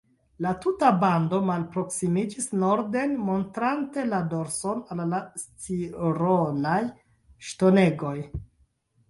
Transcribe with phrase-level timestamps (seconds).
[0.43, 6.81] La tuta bando malproksimiĝis norden, montrante la dorson al la Scironaj
[7.53, 8.17] ŝtonegoj.